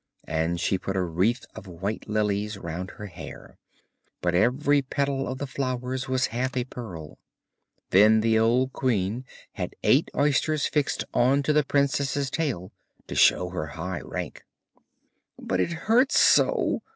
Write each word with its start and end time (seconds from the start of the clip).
and 0.27 0.59
she 0.59 0.79
put 0.79 0.95
a 0.97 1.03
wreath 1.03 1.45
of 1.53 1.67
white 1.67 2.09
lilies 2.09 2.57
round 2.57 2.89
her 2.89 3.05
hair, 3.05 3.59
but 4.19 4.33
every 4.33 4.81
petal 4.81 5.27
of 5.27 5.37
the 5.37 5.45
flowers 5.45 6.07
was 6.09 6.25
half 6.33 6.57
a 6.57 6.63
pearl; 6.63 7.19
then 7.91 8.21
the 8.21 8.39
old 8.39 8.73
queen 8.73 9.23
had 9.51 9.75
eight 9.83 10.09
oysters 10.15 10.65
fixed 10.65 11.03
on 11.13 11.43
to 11.43 11.53
the 11.53 11.63
princess's 11.63 12.31
tail 12.31 12.71
to 13.05 13.13
show 13.13 13.49
her 13.49 13.67
high 13.77 14.01
rank. 14.01 14.43
'But 15.37 15.59
it 15.59 15.71
hurts 15.71 16.17
so!' 16.19 16.81